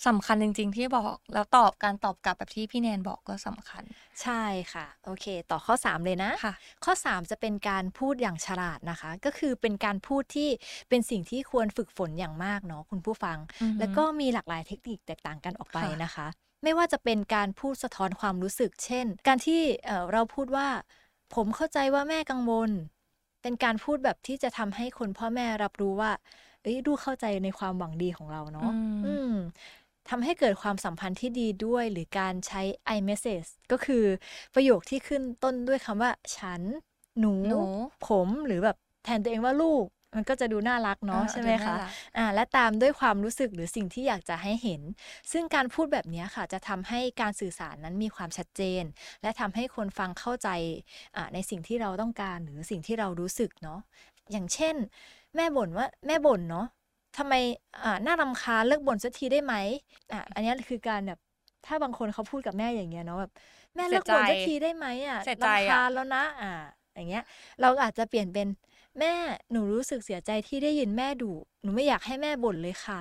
[0.07, 3.85] สำคัญจริง ๆ ที่บอกแล้วตอบการตอบกลับแบบที่พี่แนนบอกก็สำคัญ
[4.23, 6.53] ใช่ค่ะ โอเค ต่อข้อ 3 เลยนะค่ะ
[6.85, 10.49] ข้อ 3 จะเป็นการพูดอย่างฉลาดนะคะ ก็คือเป็นการพูดที่
[10.89, 16.27] เป็นสิ่งที่ควรฝึกฝนอย่างมากเนาะคุณผู้ฟังอือฮึแล้วก็มีหลากหลายเทคนิคแตกต่างกันออกไปค่ะนะคะ
[16.63, 20.69] ไม่ว่าจะเป็นการพูดสะท้อนความรู้สึก เช่น การที่เอ่อเราพูดว่า
[21.35, 22.71] ผมเข้าใจว่าแม่กังวล
[23.43, 26.13] เป็นการพูดแบบที่จะทำให้คนพ่อแม่รับรู้ว่า
[26.63, 28.71] เอ้ยดูเข้าใจในความหวังดีของเราเนาะอื
[29.03, 29.31] มอืม
[30.11, 32.63] ทำให้เกิดความสัมพันธ์ที่ดีด้วย หรือการใช้
[32.95, 34.05] i message ก็คือ
[34.55, 36.63] ประโยคที่ขึ้นต้นด้วยคำว่า ฉัน
[37.21, 37.61] หนู หนู
[38.09, 39.85] ผมหรือแบบแทนตัวเองว่าลูก
[40.17, 44.83] มันก็จะดูน่ารักเนาะอ่าใช่ไหมดูน่าคะรักอ่าและตามด้วยความรู้สึกหรือสิ่งที่อยากจะให้เห็น
[45.33, 48.83] ซึ่งการพูดแบบเนี้ยค่ะ จะทำให้การสื่อสารนั้นมีความชัดเจน
[49.23, 50.49] และทำให้คนฟังเข้าใจ
[51.17, 53.81] อ่าในสิ่งที่เราต้องการหรือสิ่งที่เรารู้สึกเนาะ
[54.33, 54.77] อย่างเช่น
[55.37, 56.67] แม่บ่นว่าแม่บ่นเนาะ
[57.17, 57.35] ทำไม
[57.83, 59.55] อ่าน่ารำคาญเลิกบ่นสักทีได้ไหม
[60.13, 61.19] อะอันเนี้ยคือการแบบ
[61.67, 63.33] ถ้าบางคนเขาพูดกับแม่อย่างเงี้ยเนาะแบบ
[63.77, 66.53] แม่เลิกบ่นสักทีได้ไหมอะเสียใจรำอะคาญแล้วนะอ่า
[66.97, 67.23] อย่างเงี้ย
[67.61, 68.47] เราอาจจะเปลี่ยนเป็น
[68.99, 69.13] แม่
[69.53, 73.01] หนูรู้สึกเสียใจที่ได้ยินแม่ดุหนูไม่อยากให้แม่บ่นเลยค่ะ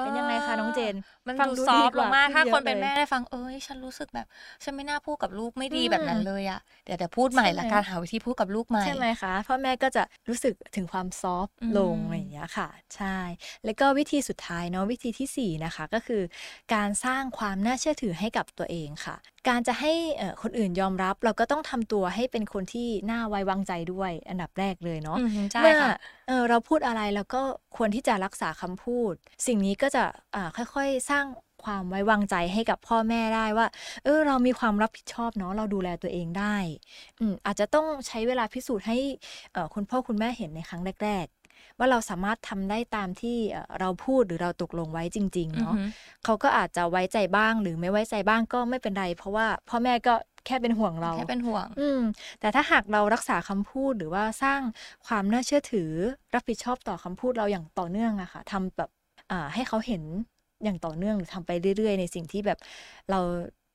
[0.00, 0.94] เป็นยังไงคะน้องเจน
[1.28, 4.26] มันฟังดูดูซอดีฟต์กลว่างมากขึ้นถ้าเยอะคนเป็นเลยแม่ได้ฟังเอ้ยฉันรู้สึกแบบ
[4.64, 13.18] ฉันไม่น่าพูดกับลูกไม่ดีอืมแบบนั้นเลยอะเดี๋ยวเดี๋ยวพูดใหม่ละใช่ไหมการหาวิธีพูดกับลูกใหม่ใช่ไหมคะพ่อแม่ก็จะรู้สึกถึงความซอฟต์อืมลงอะไรอย่างเงี้ยค่ะ ใช่
[13.64, 16.22] แล้วก็วิธีสุดท้ายเนาะวิธีที่สี่นะคะก็คือ
[16.74, 19.16] การสร้างความน่าเชื่อถือให้กับตัวเองค่ะ
[19.48, 25.90] การจะให้เอ่อคนอื่นยอมรับ เราก็ต้องทำตัวให้เป็นคนที่น่าไว้วางใจด้วย อันดับแรกเลยเนาะอืมใช่เมื่อค่ะ
[26.28, 27.42] เออเราพูดอะไรแล้วก็
[27.76, 29.14] ควรที่จะรักษาคำพูด
[29.46, 30.02] สิ่งนี้ก็จะ
[30.34, 31.15] อ่าค่อยๆสร้าง
[31.64, 33.66] ความไว้วางใจให้กับพ่อแม่ได้ว่า
[34.04, 36.56] เออ เรามีความรับผิดชอบเนาะเราดูแลตัวเองได้
[37.18, 38.98] อืมอาจจะต้องใช้เวลาพิสูจน์ให้
[39.52, 45.88] เอ่อคุณพ่อคุณแม่เห็นในครั้งแรกๆ ว่าเราสามารถทำได้ตามที่เอ่อเราพูดหรือเราตกลงไว้จริง ๆ เนาะอือหือ
[46.24, 50.14] เขาก็อาจจะไว้ใจบ้างหรือไม่ไว้ใจบ้างก็ไม่เป็นไร เพราะว่าพ่อแม่ก็
[50.46, 52.00] แค่เป็นห่วงเราแค่เป็นห่วง อืม
[52.40, 54.60] แต่ถ้าหากเรารักษาคำพูดหรือว่าสร้าง
[55.06, 55.90] ความน่าเชื่อถือ
[56.34, 58.90] รับผิดชอบต่อคำพูดเราอย่างต่อเนื่องอะค่ะทำแบบ
[59.30, 60.02] อ่าให้เขาเห็น
[60.64, 62.58] อย่างต่อเนื่องหรือทำไปเรื่อย ๆ ในสิ่งที่แบบ
[63.10, 63.20] เรา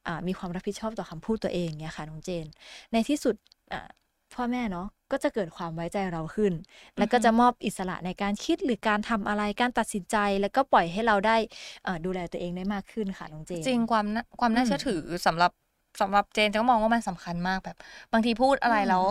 [0.08, 2.46] อ่ามีความรับผิดชอบต่อคำพูดตัวเองเนี่ยค่ะน้องเจน
[2.94, 3.36] ในที่สุด
[3.74, 3.90] อ่า
[4.34, 6.54] พ่อแม่เนาะก็จะเกิดความไว้ใจเราขึ้น
[6.98, 11.38] แล้วก็จะมอบอิสระในการคิดหรือการทำอะไรการตัดสินใจ แล้วก็ปล่อยให้เราได้
[11.84, 15.52] เอ่อดูแลตัวเองได้มากขึ้นค่ะน้องเจนจริงความน่าความน่าอืมเชื่อถือสำหรับ
[16.00, 17.76] สำหรับเจนจะก็มองว่ามันสำคัญมากแบบ
[18.12, 19.04] บางทีพูดอะไรอืมแล้ว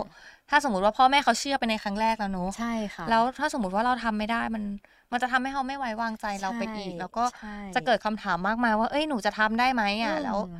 [0.49, 4.63] ถ้าสมมติว่าพ่อแม่เขาเชื่อไปในครั้งแรกแล้วเนอะใช่ค่ะแล้วถ้าสมมติว่าเราทำไม่ได้มัน
[5.11, 10.55] มันจะทำให้เขาไม่ไว้วางใจเราไปอีกใช่แล้วก็ใช่จะเกิดคำถามมากมายว่าเอ้ยหนูจะทำได้ไหมอะแล้วอืม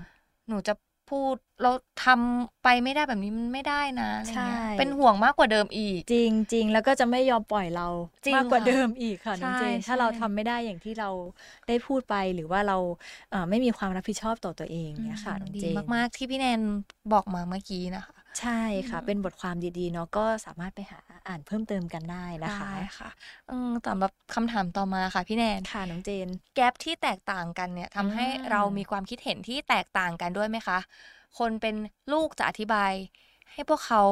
[0.50, 0.74] หนูจะ
[1.12, 1.72] พูดเรา
[2.06, 7.88] ทำไปไม่ได้แบบนี้มันไม่ได้นะอะไรเงี้ยใช่เป็นห่วงมากกว่าเดิมอีก จริงจริงแล้วก็จะไม่ยอมปล่อยเรา
[8.26, 11.10] จริงมากกว่าค่ะเดิมอีกค่ะน้องเจนใช่ถ้าเราใช่ทำไม่ได้อย่างที่เรา
[11.68, 12.78] ได้พูดไปหรือว่าเรา
[13.32, 16.62] เอ่อไม่มีความรับผิดชอบต่อตัวเองเนี่ยค่ะน้องดีเจนมากๆที่พี่แนน
[17.14, 23.10] บอกมาเมื่อกี้นะคะ ใช่ค่ะอืมเป็นบทความดีๆเนาะก็สามารถไปหา อ่านเพิ่มเติมกันได้นะคะได้ค่ะ
[23.52, 30.80] อืมสำหรับคำถามต่อมาค่ะพี่แนนค่ะน้อง gen gap ที่แตกต่างกันเนี่ยทำให้อืมเรามีความคิดเห็นที่แตกต่างกันด้วยไหมคะ
[31.40, 31.76] คนเป็น
[32.12, 32.92] ลูกจะอธิบาย
[33.52, 34.04] ให้พวกเขา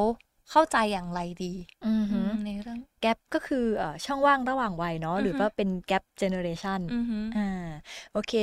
[0.52, 1.54] เข้าใจอย่างไรดี
[1.88, 7.68] อือหือในเรื่อง gap ก็คือเอ่อช่องว่างระหว่างวัยเนาะหรืออฮึว่าเป็น gap generation อือหืออ่า
[8.14, 8.34] โอเค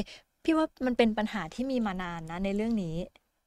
[0.44, 2.96] พี่ว่ามันเป็นปัญหาที่มีมานานนะในเรื่องนี้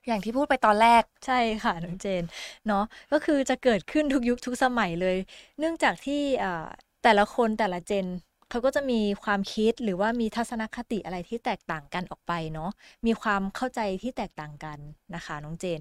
[0.07, 2.23] อย่างที่พูดไปตอนแรกใช่ค่ะน้องเจน
[2.67, 5.17] เนาะก็คือจะเกิดขึ้นทุกยุคทุกสมัยเลย
[5.59, 6.67] เนื่องจากที่อ่า
[7.03, 8.07] แต่ละคนแต่ละเจน
[8.49, 12.69] เขาก็จะมีความคิดหรือว่ามีทัศนคติอะไรที่แตกต่างกันออกไปเนาะ
[13.05, 14.79] มีความเข้าใจที่แตกต่างกัน
[15.15, 15.79] นะคะน้องเจน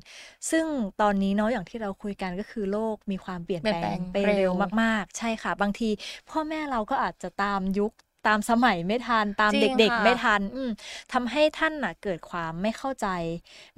[0.51, 0.65] ซึ่ง
[1.01, 4.53] ตอนนี้เนาะอย่างที่เราคุยกันก็คือโลกมีความเปลี่ยนแปลเปลี่งยนไปแปลงเร็เร็วว
[4.83, 5.91] มากๆ ใช่ค่ะ บางที
[6.31, 7.93] พ่อแม่เราก็อาจจะตามยุค
[8.27, 10.71] ตามสมัยไม่ทันตามจริงเด็กค่ะๆไม่ทันอืม
[11.13, 13.07] ทำให้ท่านน่ะ เกิดความไม่เข้าใจ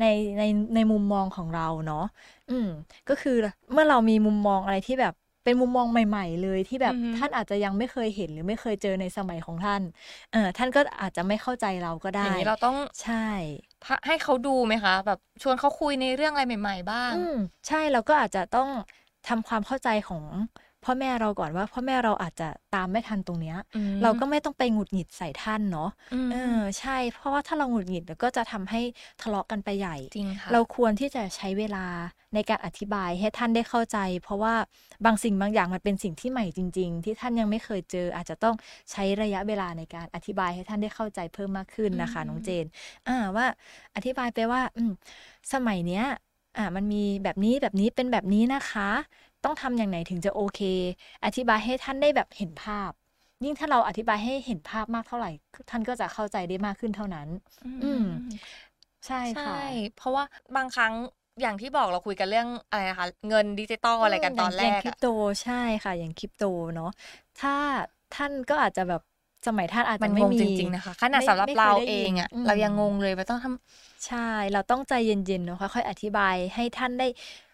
[0.00, 0.04] ใน
[0.38, 0.42] ใน
[0.74, 2.04] ในมุมมองของเราเนาะ
[2.50, 2.68] อืม
[3.08, 3.36] ก็คือ
[3.72, 9.82] เมื่อเรามีมุมมองอะไรที่แบบเป็นมุมมองใหม่ ๆ เลยที่แบบอือฮึท่านอาจจะยังไม่เคยเห็นหรือไม่เคยเจอในสมัยของท่าน
[10.32, 13.14] เออท่านก็อาจจะไม่เข้าใจเราก็อได้ย่างนี้เราต้องใช่
[13.84, 17.34] พะให้เขาดูไหมคะ แบบชวนเขาคุยในเรื่องอะไรใหม่ ๆ บ้างอืม
[17.66, 18.68] ใช่เราก็อาจจะต้อง
[19.28, 20.24] ทำความเข้าใจของ
[20.84, 28.80] พ่อแม่เราก่อนว่าพ่อแม่เราอาจจะตามไม่ทันตรงเนี้ยอืมเราก็ไม่ต้องไปหงุดหงิดใส่ท่านเนาะอืมเออใช่ เพราะว่าถ้าเราหงุดหงิดเดี๋ยวก็จะทำให้
[29.22, 31.86] ทะเลาะกันไปใหญ่จริงค่ะเราควรที่จะใช้เวลา
[32.34, 34.54] ในการอธิบายให้ท่านได้เข้าใจ เพราะว่า
[35.04, 38.54] บางสิ่งบางอย่างมันเป็นสิ่งที่ใหม่จริง ๆ ที่ท่านยังไม่เคยเจอ อาจจะต้อง
[38.90, 42.64] ใช้ระยะเวลาในการอธิบายให้ท่านได้เข้าใจเพิ่มมากขึ้นนะคะอืมน้องเจน
[43.08, 43.46] อ่าว่า
[43.96, 44.92] อธิบายไปว่าอืม
[45.52, 46.04] สมัยเนี้ย
[46.58, 48.90] อ่ามันมีแบบนี้แบบนี้เป็นแบบนี้นะคะ
[49.44, 50.60] ต้องทำอย่างไหนถึงจะโอเค
[51.24, 52.90] อธิบายให้ท่านได้แบบเห็นภาพ
[53.44, 55.30] ยิ่งถ้าเราอธิบายให้เห็นภาพมากเท่าไหร่
[55.70, 57.28] ท่านก็จะเข้าใจได้มากขึ้นเท่านั้น
[57.84, 58.04] อืม
[59.06, 59.56] ใช่ใช่ค่ะ
[59.96, 60.24] เพราะว่า
[60.56, 60.92] บางครั้ง
[61.40, 65.06] อย่างที่บอกเราคุยกันเรื่องอะไรนะคะเงินดิจิตอลอะไรกันตอนแรย่างกคริอะปโต
[65.42, 66.90] ใช่ค่ะ อย่างคริปโตเนาะ
[67.40, 67.54] ถ้า
[68.12, 69.02] ท่านก็อาจจะแบบ
[69.46, 73.54] สมัยท่านอาจมัจะนไม่งงมีจริงๆนะคะ ขนาดไม่สำหรับไม่เคยเราได้เอยิงนอะอืมเรายังงงเลยว่าต้องทำ
[74.06, 74.16] ใช่
[74.52, 77.06] เราต้องใจเย็นๆเนาะค่อยๆอธิบายให้ท่านได้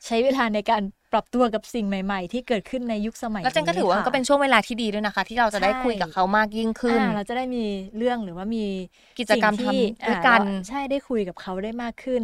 [0.06, 7.64] ใช้เวลาในการปรับตัวกับสิ่งใหม่ๆ ที่เกิดขึ้นในยุคสมัยแล้วเจนก็ถือว่าค่ะก็เป็นช่วงเวลาที่ดีด้วยนะคะ ที่เราจะได้ใช่คุยกับเขามากยิ่งขึ้นอ่าเราจะได้มี
[7.96, 8.64] เรื่องหรือว่ามี
[9.18, 12.22] กิจกรรมสิ่งที่ทำด้วยกันอ่าเราใช่ได้คุยกับเขาได้มากขึ้น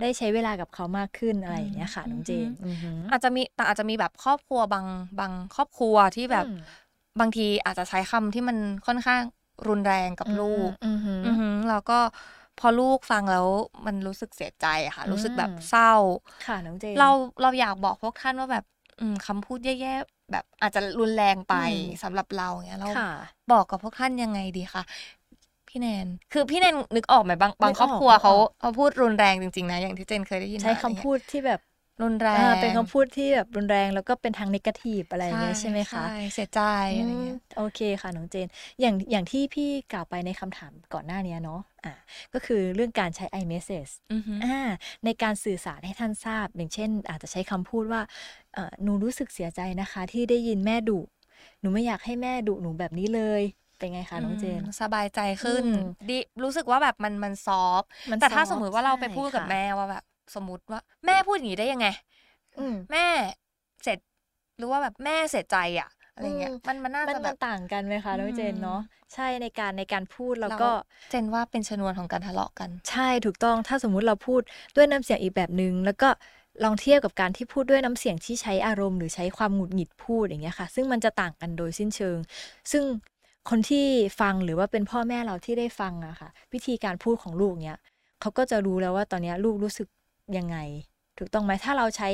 [0.00, 4.86] ได้ใช้เวลากับเขามากขึ้นอะไรอย่างเงี้ยค่ะน้องเจนอือหืออาจจะมีแต่อาจจะมีแบบครอบครัวบาง
[5.18, 6.54] บางครอบครัวที่แบบอืม
[7.20, 9.22] บางทีอาจจะใช้คำที่มันค่อนข้าง
[9.68, 11.98] รุนแรงกับลูกอือหืออือหือแล้วก็
[12.58, 13.46] พอลูกฟังแล้ว
[13.86, 15.92] มันรู้สึกเสียใจอะค่ะอืมรู้สึกแบบเศร้า
[16.46, 17.08] ค่ะน้องเจนเรา
[17.42, 18.64] เราอยากบอกพวกท่านว่าแบบ
[19.00, 23.10] อืมคำพูดแย่ๆแบบอาจจะรุนแรงไปอืมสำหรับเราเงี้ยเราค่ะ
[23.52, 24.82] บอกกับพวกท่านยังไงดีคะ
[25.68, 31.60] พี่แนน คือพี่แนนนึกออกไหมบางบางนึกออกครอบครัวนึกออกเขาเขาพูดรุนแรงจริงๆนะอย่างที่เจนเคยได้ยิน ใช้มาคำพูดที่แบบ
[32.02, 36.60] รุนแรงอ่าเป็นคำพูดที่แบบรุนแรงแล้วก็เป็นทางนกาทีฟอะไรอย่างเงี้ยใช่ไหมคะใช่เสียใจ
[36.98, 38.48] อะไรเงี้ยอืมโอเคค่ะน้องเจน
[38.80, 41.94] อย่างอย่างที่พี่กล่าวไปในคำถามก่อนหน้านี้เนาะอะ
[42.32, 44.58] ก็คือเรื่องการใช้ iMessage อือหืออ่า
[45.04, 48.02] ในการสื่อสารให้ท่านทราบ อย่างเช่น อาจจะใช้คำพูดว่า
[48.54, 51.00] เอ่อหนูรู้สึกเสียใจนะคะ ที่ได้ยินแม่ดุ
[51.60, 53.42] หนูไม่อยากให้แม่ดุหนูแบบนี้เลย
[53.78, 61.86] เป็นไงคะน้องเจนมสบายใจขึ้นอืมดีรู้สึกว่าแบบมันมันซอฟต์มันแต่ถ้าซอฟต์สมมุติว่าเราไปพูดกับใช่ค่ะแม่ว่าแบบ สมมติว่าแม่พูดอย่างนี้ได้ยังไง
[62.58, 63.06] อืมแม่
[63.82, 63.98] เสร็จ
[64.56, 68.80] หรือว่าแบบแม่เสียใจอะอะไรเงี้ยอืมมันมันน่ามันจะแบมันบต่างกันไหมคะน้องเจนอืมเนาะ
[69.14, 70.70] ใช่ในการในการพูดแล้วเราก็
[71.10, 74.40] เจนว่าเป็นชนวนของการทะเลาะกัน ใช่ถูกต้องถ้าสมมุติเราพูด
[74.76, 76.08] ด้วยน้ำเสียงอีกแบบหนึง่งแล้วก็
[76.64, 82.18] ลองเทียบกับการที่พูดด้วยน้ำเสียงที่ใช้อารมณ์หรือใช้ความหงุดหงิดพูดอย่างเงี้ยค่ะ ซึ่งมันจะต่างกันโดยสิ้นเชิง
[82.72, 82.84] ซึ่ง
[83.50, 83.86] คนที่
[84.20, 87.78] ฟังหรือว่าเป็นพ่อแม่เราที่ได้ฟังอะค่ะ วิธีการพูดของลูกเนี้ย
[88.20, 89.88] เขาก็จะรู้แล้วว่าตอนเนี้ยลูกรู้สึก
[90.38, 90.58] ยังไง
[91.18, 92.08] ถูกต้องไหมถ้าเราใช้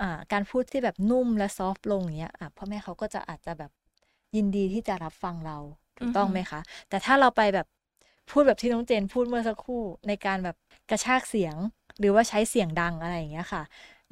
[0.00, 3.70] อ่าการพูดที่แบบนุ่มและซอฟต์ลงอย่างเงี้ยอะพ่อแม่เขาก็จะอาจจะแบบ
[4.36, 5.58] ยินดีที่จะรับฟังเรา
[5.98, 7.66] ถูกต้องไหมคะ แต่ถ้าเราไปแบบ
[8.30, 10.56] พูดแบบที่น้องเจนพูดเมื่อสักครู่ในการแบบ
[10.90, 11.56] กระชากเสียง
[11.98, 13.62] หรือว่าใช้เสียงดังอะไรอย่างเงี้ยค่ะ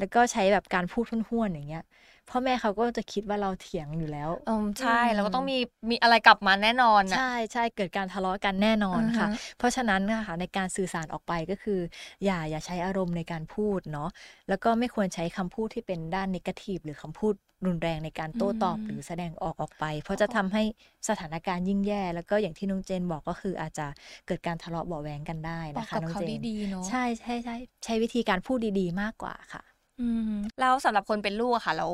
[0.02, 1.84] แล้วก็ใช้แบบการพูดห้วนๆอย่างเงี้ย
[2.28, 5.54] พ่อแม่เขาก็จะคิดว่าเราเถียงอยู่แล้วอืมใช่อืมแล้วก็ต้องมี
[5.90, 11.80] มีอะไรกลับมาแน่นอนอะใช่ใช่เกิดการทะเลาะกันแน่นอนค่ะอือฮะเพราะฉะนั้นนะคะในการสื่อสารออกไปก็คือ
[12.24, 14.08] อย่าอย่าใช้อารมณ์ในการพูดเนาะ
[14.48, 17.34] แล้วก็ไม่ควรใช้คำพูดที่เป็นด้านนกาทีฟหรือคำพูด
[17.66, 20.62] รุนแรงในการโต้ตอบหรือแสดงออกออกไป เพราะจะทำให้
[21.08, 23.86] สถานการณ์ยิ่งแย่ แล้วก็อย่างที่น้องเจนบอกก็คืออาจจะ
[24.26, 29.62] เกิดการทะเลาะเบาะแวงกันได้บอกนะคะกับน้องเขาเจนดีๆเนาะใช่ใช่ใช่ใช้วิธีการพูดดีๆ มากกว่าค่ะ
[29.98, 31.87] อืมแล้วสำหรับคนเป็นลูกอะค่ะ เรา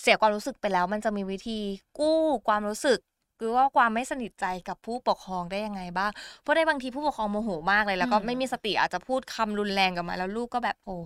[0.00, 1.58] เสียความรู้สึกไปแล้ว มันจะมีวิธี
[1.98, 2.98] กู้ความรู้สึก
[3.38, 10.96] หรือว่าความไม่สนิทใจกับผู้ปกครองได้ยังไงบ้าง เพราะในบางทีผู้ปกครองโมโหมากเลยแล้วก็อืมไม่มีสติอาจจะพูดคำรุนแรงกับมาแล้วลูกก็แบบโอ้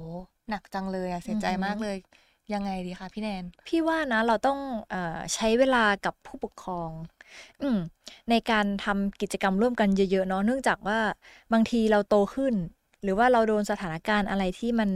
[0.50, 1.96] หนักจังเลยอะเสียใจอือหือมากเลย
[2.52, 4.58] ยังไงดีคะพี่แนน พี่ว่านะเราต้อง
[4.90, 6.90] เออใช้เวลากับผู้ปกครอง
[7.62, 7.78] อืม
[8.30, 10.98] ในการทำกิจกรรมร่วมกันเยอะๆเนาะเนื่องจากว่า
[11.52, 12.54] บางทีเราโตขึ้น
[13.06, 14.90] หรือว่าเราโดนสถานการณ์อะไรที่มัน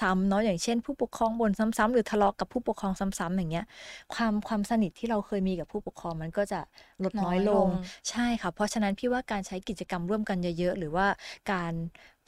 [0.00, 3.66] ซ้ำๆเนาะอย่างเช่น ผู้ปกครองบ่นซ้ำๆหรือทะเลาะกับผู้ปกครองซ้ำๆอย่างเงี้ย
[4.14, 6.60] ความความสนิทที่เราเคยมีกับผู้ปกครองมันก็จะ
[7.04, 7.68] ลดน้อยลน้อยลงง
[8.10, 11.06] ใช่ค่ะ เพราะฉะนั้นพี่ว่าการใช้กิจกรรมร่วมกันเยอะๆ หรือว่า
[11.52, 11.72] การ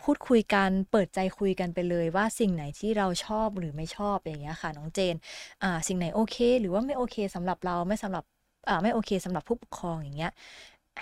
[0.02, 5.14] พูดคุยกันเปิดใจคุยกันไปเลยว่าสิ่งไหนที่เราชอบหรือไม่ชอบอย่างเงี้ยค่ะน้องเจน
[5.62, 8.24] อ่าสิ่งไหนโอเค หรือว่าไม่โอเคสำหรับเราไม่สำหรับ
[8.68, 10.32] อ่าไม่โอเคสำหรับผู้ปกครองอย่างเงี้ย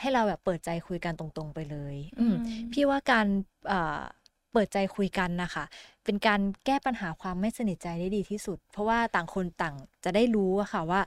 [0.00, 2.34] ให้เราแบบเปิดใจคุยกันตรงๆไปเลย อืม
[2.72, 3.26] พี่ว่าการ
[3.72, 4.02] อ่า
[4.52, 5.64] เปิดใจคุยกันนะคะ
[6.04, 9.74] เป็นการแก้ปัญหาความไม่สนิทใจได้ดีที่สุด เพราะว่าต่างคนต่าง
[10.04, 11.00] จะได้รู้อะค่ะว่า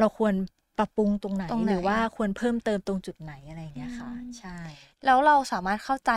[0.00, 0.34] เราควร
[0.78, 4.58] ปรับปรุงตรงไหนตรงไหนหรือว่าควรเพิ่มเติมตรงจุดไหนอะไรอย่างเงี้ยค่ะอืมใช่
[5.04, 6.12] แล้วเราสามารถเข้าใจ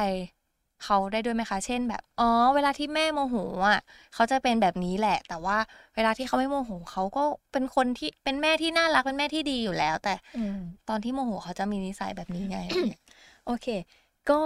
[0.84, 3.36] เขาได้ด้วยไหมคะ เช่นแบบ อ๋อ เวลาที่แม่โมโห
[3.70, 3.80] อะ
[4.14, 5.58] เขาจะเป็นแบบนี้แหละ แต่ว่า
[5.96, 10.58] เวลาที่เขาไม่โมโหเขาก็เป็นคนที่เป็นแม่ที่น่ารักเป็นแม่ที่ดีอยู่แล้ว แต่อืม
[10.90, 13.02] ตอนที่โมโหเขาจะมีนิสัยแบบนี้ไงอะไรเงี้ย
[13.46, 13.68] โอเค
[14.30, 14.40] ก็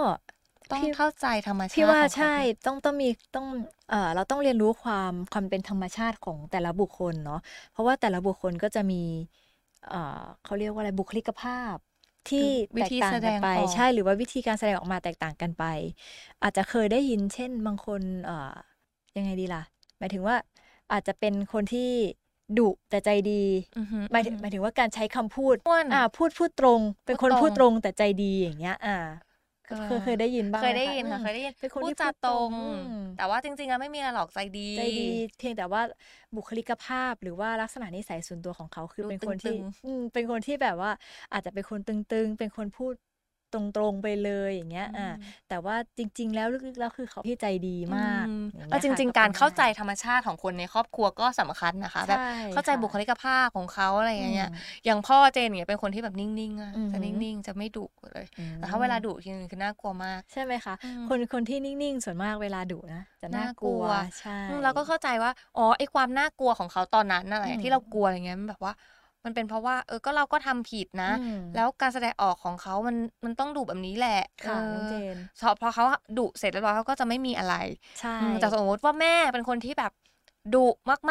[0.70, 3.46] ต้องพี่เข้าใจธรรมชาติพี่ว่าของเขใช่ต้องต้องมีต้อง
[3.90, 7.40] เอ่อเราต้องเรียนรู้ความความเป็นธรรมชาติของแต่ละบุคคลเนาะ
[7.72, 9.02] เพราะว่าแต่ละบุคคลก็จะมี
[9.88, 11.76] เอ่อเขาเรียกว่าอะไรบุคลิกภาพ
[12.30, 15.64] ที่วิแตกธีต่างแสดกันงไปออกใช่หรือว่าวิธีการแสดงออกมาแตกต่างกันไป
[16.42, 18.54] อาจจะเคยได้ยินเช่นบางคนเอ่อ
[19.16, 19.62] ยังไงดีล่ะ
[19.98, 20.36] หมายถึงว่า
[20.92, 21.90] อาจจะเป็นคนที่
[22.58, 23.42] ดุแต่ใจดี
[23.76, 28.96] อือฮึหมายถึงอือฮึหมายถึงว่าการใช้คำพูดอ้วนอ่าพูดพูดตรง เป็นคนพูพูดดตตรรงงแต่ใจดีอย่างเงี้ย อ่า
[29.68, 32.78] เออเคยเคยได้ยินบ้างเคยได้หมยินค่ะอืมเคยได้ยินเป็นคนพูดที่จาพูดตรงอืม
[33.16, 35.02] แต่ว่าจริงๆแล้วไม่มีอะไรหรอกใจดีใจดี
[35.38, 35.82] เพียงแต่ว่า
[36.36, 40.90] บุคลิกภาพหรือว่าลักษณะนิสัยส่วนตัวของเขาคือดูเป็นคนที่ตึงๆอืมเป็นคนที่แบบว่า
[41.32, 42.94] อาจจะเป็นคนตึงๆ เป็นคนพูด
[43.56, 45.08] ตรงๆไปเลยอย่างเงี้ยอ่า
[45.48, 68.72] แต่ว่าจริง ๆ แล้วลึกๆแล้วคือเขาที่ใจดีมากอืมอย่างแล้เงี้วยจค่ะริงก็ๆการป็นเข้าใจได้ธรรมชาติของคนในครอบครัวก็สำคัญนะคะแบบใช่เข้าใจค่ะบุคลิกภาพของเขาอะไรอย่างเงี้ยอืมอย่างพ่อเจนเนี่ยเป็นคนที่แบบนิ่งๆอะอือหืจะอนิ่งๆ จะไม่ดุเลยอืมแต่ถ้าเวลาดุทีนึงคือน่ากลัวมากใช่ไหมคะอืมคนคนที่นิ่งๆ ส่วนมากเวลาดุนะจะน่ากลัวน่ากลัวใช่อืมเราก็เข้าใจว่าอ๋อไอความน่ากลัวของเขาตอนนั้นนั่นแหอืละมที่เรากลัวอะไรเงี้ยมันแบบว่า
[69.26, 75.84] มันเป็นเพราะว่าเออก็เราก็ทำผิดนะอืมแล้วการแสดงออกของเขามันมันต้องดุแบบนี้แหละค่ะออน้องเจนพอพอเขา
[76.18, 77.54] ดุเสร็จแล้วเขาก็จะไม่มีอะไร
[78.00, 79.92] ใช่อืมแต่สมมติว่าแม่เป็นคนที่แบบ
[80.54, 80.58] ดุ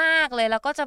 [0.01, 0.83] มากๆเลยแล้วก็จะ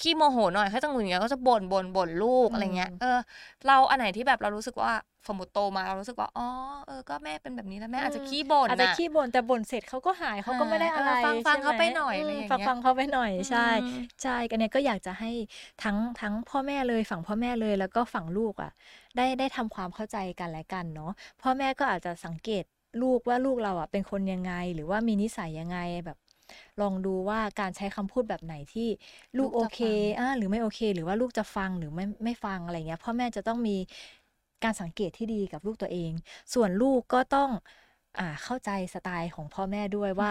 [0.00, 3.18] ขี้โมโหหน่อยเขาจะหงุดหงิดก็จะบ่นบ่นบ่นลูกอะไรเงี้ยเออ
[3.66, 4.92] เราอันไหนที่แบบเรารู้สึกว่า
[5.28, 6.46] สมมติโตมาเรารู้สึกว่าอ๋อ
[6.86, 15.30] เออก็แม่เป็นแบบนี้แล้วแม่อาจจะขี้บ่นอาจจะน่ะขี้บ่นแต่บ่นเสร็จเขาก็หายเขาก็ไม่ได้อะไรเออฟังฟังใช่หมเขาไปหน่อยอะไรอย่างเงี้ยฟังฟังเขาไปหน่อยใช่อืมใช่กันเนี้ยก็อยากจะให้
[15.82, 18.72] ทั้งทั้งพ่อแม่เลยฝั่งพ่อแม่เลยแล้วก็ฝั่งลูกอะ
[19.16, 22.64] ได้ได้ทำความเข้าใจกันและกันเนาะพ่อแม่ก็อาจจะสังเกต
[23.02, 26.18] ลูกว่าลูกเราอะเป็นคนยังไง หรือว่ามีนิสัยยังไงแบบ
[26.80, 28.82] ลองดูว่าการใช้คำพูดแบบไหนที่
[29.36, 33.72] ลูกลูกจะโอเคฟังอ่าหรือไม่โอเค หรือว่าลูกจะฟังหรือไม่ไม่ฟังอะไรเงี้ยพ่อแม่จะต้องมี
[34.62, 36.12] การสังเกตที่ดีกับลูกตัวเอง
[36.54, 37.50] ส่วนลูกก็ต้อง
[38.18, 40.30] อ่าเข้าใจสไตล์ของพ่อแม่ด้วยว่า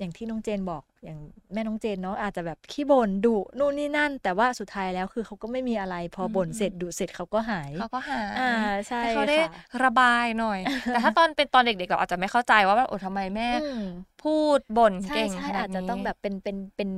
[0.00, 1.18] อือฮึอย่างที่น้องเจนบอกอย่าง
[1.52, 8.50] แม่น้องเจนเนาะอาจจะแบบขี้บ่นดุนู่นนี่นั่น แต่ว่าสุดท้ายแล้วคือเขาก็ไม่มีอะไร พอบ่นอืมเสร็จดุเสร็จเขาก็หายเขาก็หายอ่า
[8.88, 10.58] ใช่ให้เขาได้ค่ะระบายหน่อย
[10.92, 13.80] แต่ถ้าตอนเป็นตอนเด็กๆเราอาจจะไม่เข้าใจว่าแบบโอ้ทำไมแม่อืม
[14.22, 16.90] พูดบ่นใช่เก่งใช่ขนาอาดจจะนี้ต้องแบบเป็นเป็นเป็น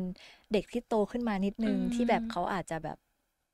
[0.53, 2.99] เด็กที่โตขึ้นมานิดนึงอืมที่แบบเขาอาจจะแบบ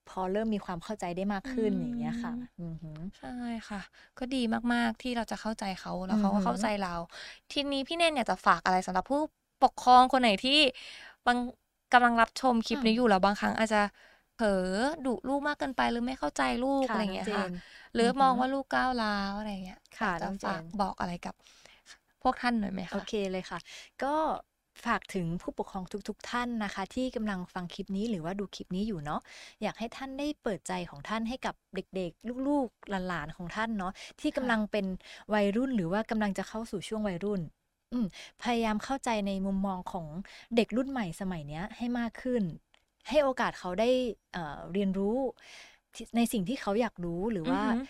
[0.09, 3.29] พอเริ่มมีความเข้าใจได้มากขึ้นอืมอย่างเงี้ยค่ะอือหือใช่
[3.69, 3.81] ค่ะ
[4.19, 4.43] ก็ดี
[4.75, 6.95] มากๆที่เราจะเข้าใจเขาแล้วเขาอืก็อหือเข้าใจเรา
[7.51, 9.21] ทีนี้พี่เนนอยากจะฝากอะไรสำหรับผู้
[9.63, 10.59] ปกครองคนไหนที่
[11.27, 11.39] บาง
[11.93, 13.83] กำลังรับชมคลิปนี้อยู่แล้วบางครั้งอาจจะ
[14.35, 14.49] เผลอ
[15.05, 17.51] ดุลูกมากเกินไปหรือไม่เข้าใจลูกค่ะอะไรน้องเงี้ยเจค่ะน
[17.95, 21.35] หรือออหือมองว่าลูกก้าวร้าวอะไรเงี้ยค่ะอยากจะน้องเจนฝากบอกอะไรกับ
[22.23, 23.59] พวกท่านหน่อยไหมโอคะเคเลยค่ะ
[24.03, 24.15] ก็
[24.85, 29.21] ฝากถึงผู้ปกครองทุกๆท่านนะคะ ที่กำลังฟังคลิปนี้หรือว่าดูคลิปนี้อยู่เนาะ
[29.63, 34.87] อยากให้ท่านได้เปิดใจของท่านให้กับเด็กๆ ลูกๆหลานๆของท่านเนาะที่กำลังเป็น
[35.35, 37.41] วัยรุ่นหรือว่ากำลังจะเข้าสู่ช่วงวัยรุ่น
[37.93, 38.07] อืม
[38.43, 40.07] พยายามเข้าใจในมุมมองของ
[40.57, 42.43] เด็กรุ่นใหม่สมัยเนี้ยให้มากขึ้น
[43.09, 43.91] ให้โอกาสเขาได้
[44.33, 45.19] เอ่อเรียนรู้
[45.95, 47.81] ที่ในสิ่งที่เขาอยากรู้หรือว่าอือหือ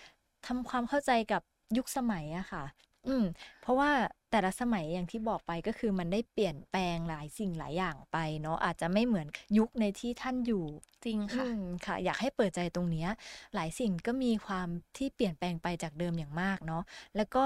[0.47, 1.41] ทำความเข้าใจกับ
[1.77, 2.63] ยุคสมัยอะค่ะ
[3.07, 3.23] อืม
[3.59, 3.91] เพราะว่า
[4.35, 10.65] แต่ละสมัยอย่างที่บอกไปก็คือมันได้เปลี่ยนแปลงหลายสิ่งหลายอย่างไปเนาะอาจจะไม่เหมือนยุคในที่ท่านอยู่
[11.05, 13.09] จริงค่ะอืมค่ะ อยากให้เปิดใจตรงเนี้ย
[13.55, 14.67] หลายสิ่งก็มีความ
[14.97, 16.83] ที่เปลี่ยนแปลงไปจากเดิมอย่างมากเนาะ
[17.15, 17.43] แล้วก็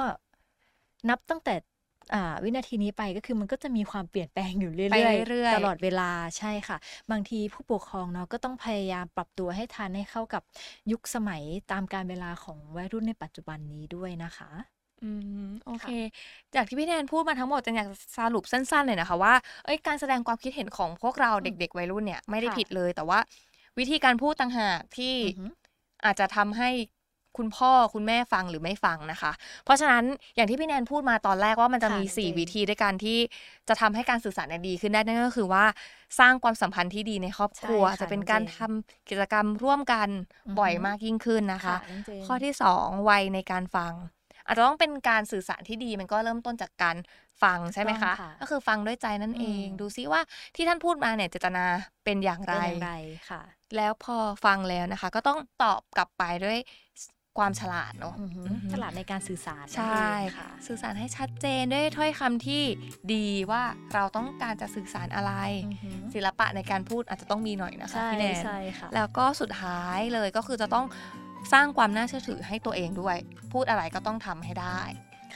[1.10, 1.56] นับตั้งแต่
[2.13, 6.78] อ่าวินาทีนี้ไปก็คือมันก็จะมีความเปลี่ยนแปลงอยู่เรื่ไปอยเรื่อยๆๆตลอดเวลาใช่ค่ะ
[7.12, 10.43] บางทีผู้ปกครองเนาะก็ต้องพยายามปรับตัวให้ทันให้เข้ากับ
[10.91, 15.10] ยุคสมัยตามการเวลาของวัยรุ่นในปัจจุบันนี้ด้วยนะคะ อื
[15.44, 15.88] ม โอเค
[16.56, 19.34] จากที่พี่แนนพูดมาทั้งหมดจะอยากสรุปสั้นๆเลยนะคะว่า
[19.66, 23.20] เอ้ยการแสดงความคิดเห็นของพวกเราอืม เด็ก ๆ วัยรุ่นเนี่ยไม่ได้ค่ะ ผิดเลย แต่ว่า
[23.78, 25.50] วิธีการพูดต่างหากที่อือหือ
[26.06, 26.70] อาจจะทำให้
[27.38, 29.32] คุณพ่อคุณแม่ฟังหรือไม่ฟังนะคะ
[29.66, 30.04] เพราะฉะนั้น
[30.36, 33.18] อย่างที่พี่แนนพูดมาตอนแรกว่ามันจะค่ะมีน้องเจน4วิธีด้วยกันที่
[33.70, 35.66] จะทำให้การสื่อสารเนี่ยดีขึ้นได้นั่นก็คือว่า
[36.20, 40.10] สร้างความสัมพันธ์ที่ดีในครอบครัวใช่ค่ะจะเป็นน้องการเจนทำกิจกรรมร่วมกัน
[40.48, 43.94] อือหือบ่อยมากยิ่งขึ้นนะคะน้องเจน ข้อที่สองวัยในการฟัง
[44.50, 46.98] อาจจะต้องเป็นการสื่อสารที่ดีมันก็เริ่มต้นจากการ
[47.44, 50.22] ฟังใช่ไหมต้องคะค่ะก็คือฟังด้วยใจนั่นเองอืมดูซิว่า
[50.56, 51.66] ที่ท่านพูดมาเนี่ยเจตนา
[52.06, 52.94] เป็นอย่างไรเป็นอย่างไร
[53.30, 53.42] ค่ะ
[53.76, 56.58] แล้วพอฟังแล้วนะคะ ก็ต้องตอบกลับไปด้วย
[57.40, 62.64] ความฉลาดเนาะอือหืออือหือฉลาดในการสื่อสารใช่นั่นเองค่ะ สื่อสารให้ชัดเจนด้วยถ้อยคำที่
[63.14, 65.34] ดีว่าเราต้องการจะสื่อสารอะไร
[65.66, 70.86] อือหือศิลปะในการพูดอาจจะต้องมีหน่อยนะคะใช่พี่แนนใช่ค่ะแล้วก็สุดท้ายเลยก็คือจะต้อง
[71.54, 73.17] สร้างความน่าเชื่อถือให้ตัวเองด้วย
[73.54, 74.82] พูดอะไรก็ต้องทำให้ได้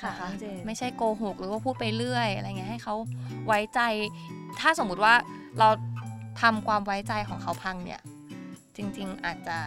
[0.07, 0.29] นะะ
[0.65, 2.95] ไม่ใช่โกหกหรือว่าพูดไปเรื่อยอะไรเงี้ยให้เขา
[3.47, 3.79] ไว้ใจ
[4.59, 5.13] ถ้าสมมุติว่า
[5.59, 5.69] เรา
[6.41, 8.01] ทำความไว้ใจของเขาพังเนี่ย
[8.75, 9.57] จริง ๆอาจจะ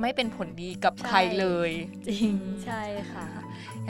[0.00, 1.70] ไม่เป็นผลดีกับใครเลย
[2.08, 2.32] จริง
[2.64, 3.26] ใช่ค่ะ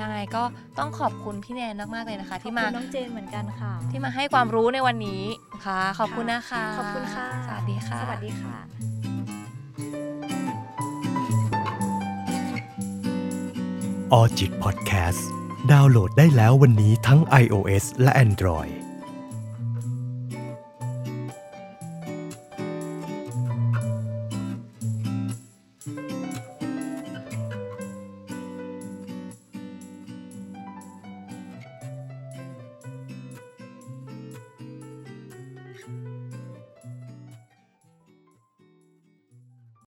[0.00, 0.42] ยังไงก็
[0.78, 5.22] ต้องขอบคุณพี่แนนมากๆเลยนะคะ ที่มาน้องเจนเหมือนกันค่ะ ที่มาให้ความรู้ในวันนี้
[5.66, 8.97] ค่ะ ขอบคุณนะคะ ขอบคุณค่ะ สวัสดีค่ะ สวัสดีค่ะ
[14.12, 15.28] ออจิตพอดแคสต์
[15.70, 18.77] ดาวน์โหลดได้แล้ววันนี้ทั้ง iOS และ Android